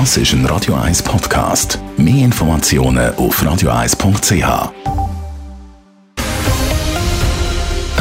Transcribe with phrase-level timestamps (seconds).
[0.00, 1.78] Das ist ein Radio 1 Podcast.
[1.96, 4.72] Mehr Informationen auf radio1.ch.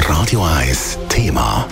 [0.10, 1.68] Radio 1 Thema.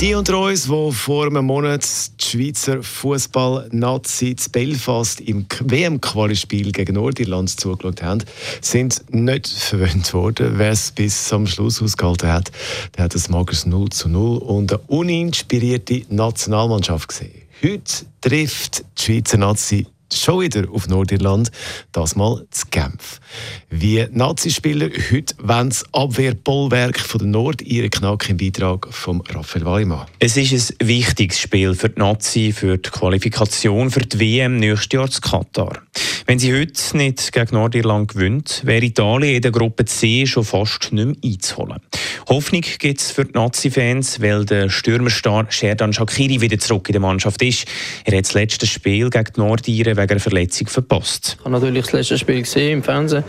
[0.00, 1.86] Die unter uns, die vor einem Monat
[2.20, 8.24] die Schweizer Fußball-Nazi zu Belfast im WM-Qualispiel gegen Nordirland zugeschaut haben,
[8.60, 10.54] sind nicht verwöhnt worden.
[10.56, 12.50] Wer es bis zum Schluss ausgehalten hat,
[12.96, 17.47] der hat ein mageres 0 zu 0 und eine uninspirierte Nationalmannschaft gesehen.
[17.60, 19.84] Heute trifft die Schweizer Nazi
[20.14, 21.50] schon wieder auf Nordirland,
[21.90, 23.20] das mal zu Genf.
[23.68, 30.06] Wie Nazi-Spieler heute wollen das Abwehrbollwerk der Nord ihren Knack im Beitrag von Raphael Weimann.
[30.20, 34.92] Es ist ein wichtiges Spiel für die Nazi, für die Qualifikation für die WM nächstes
[34.92, 35.82] Jahr zu Katar.
[36.26, 40.92] Wenn sie heute nicht gegen Nordirland gewinnt, wäre Italien in der Gruppe C schon fast
[40.92, 41.80] nicht mehr einzuholen.
[42.28, 47.00] Hoffnung gibt es für die Nazi-Fans, weil der Stürmerstar Sherdan Shakiri wieder zurück in der
[47.00, 47.64] Mannschaft ist.
[48.04, 51.36] Er hat das letzte Spiel gegen die Nordiren wegen einer Verletzung verpasst.
[51.38, 53.24] Ich habe natürlich das letzte Spiel gesehen im Fernsehen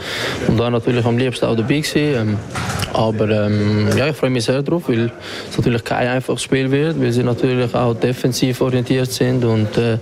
[0.48, 1.98] und da natürlich am liebsten auch dabei gewesen.
[1.98, 2.38] Ähm,
[2.92, 5.12] aber ähm, ja, ich freue mich sehr darauf, weil
[5.50, 9.98] es natürlich kein einfaches Spiel wird, weil sie natürlich auch defensiv orientiert sind und äh,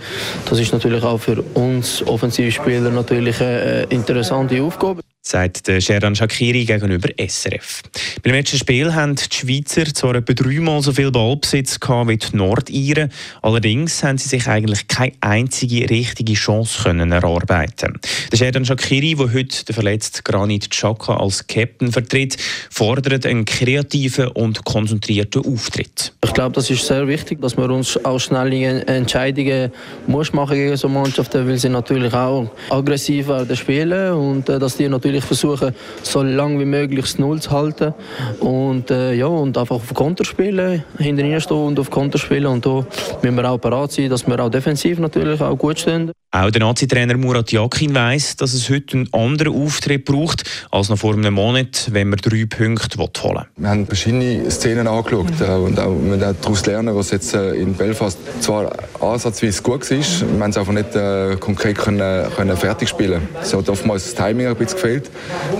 [0.50, 6.64] das ist natürlich auch für uns Offensivspieler natürlich eine interessante Aufgabe sagt der Sheran Shakiri
[6.66, 7.84] gegenüber SRF.
[8.24, 13.12] Beim letzten Spiel haben die Schweizer zwar etwa dreimal so viel Ballbesitz wie die Nordiren,
[13.42, 18.00] allerdings haben sie sich eigentlich keine einzige richtige Chance können erarbeiten.
[18.32, 22.38] Der Sheran Shakiri, der heute den verletzten Granit Xhaka als Captain vertritt,
[22.70, 26.14] fordert einen kreativen und konzentrierten Auftritt.
[26.24, 29.72] Ich glaube, das ist sehr wichtig, dass wir uns auch schnelle Entscheidungen
[30.06, 34.78] muss machen gegen so Mannschaften, weil sie natürlich auch aggressiv werden spielen und äh, dass
[34.78, 37.94] die natürlich natürlich versuchen, so lange wie möglich das Null zu halten
[38.40, 42.48] und, äh, ja, und einfach auf Konter spielen, hinter ihnen stehen und auf Konter spielen
[42.48, 42.86] und da
[43.22, 46.12] müssen wir auch bereit sein, dass wir auch defensiv natürlich auch gut stehen.
[46.32, 50.98] Auch der Nazi-Trainer Murat Yakin weiss, dass es heute einen anderen Auftritt braucht als noch
[50.98, 53.46] vor einem Monat, wenn man drei Punkte holen will.
[53.56, 55.64] Wir haben verschiedene Szenen angeschaut mhm.
[55.64, 60.44] und auch, wir daraus lernen, was jetzt äh, in Belfast zwar ansatzweise gut war, wir
[60.44, 63.22] haben es einfach nicht äh, konkret können, können fertig spielen.
[63.42, 64.97] Es hat oftmals das Timing ein bisschen gefehlt.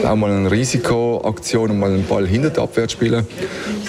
[0.04, 3.26] Auch mal eine Risikoaktion und mal einen Ball hinter der Abwehr spielen.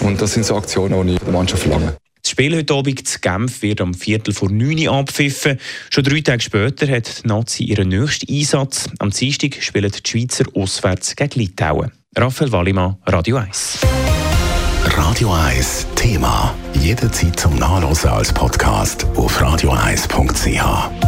[0.00, 1.94] Und das sind so Aktionen, die ich der Mannschaft verlange.
[2.22, 5.58] Das Spiel heute Abend zu Genf wird am Viertel vor neun abpfiffen.
[5.88, 8.88] Schon drei Tage später hat die Nazi ihren nächsten Einsatz.
[8.98, 11.90] Am Dienstag spielen die Schweizer auswärts gegen Litauen.
[12.16, 13.78] Raphael Wallimann, Radio 1.
[14.84, 16.54] Radio 1 Thema.
[16.80, 21.07] Jederzeit zum Nachlesen als Podcast auf radio1.ch.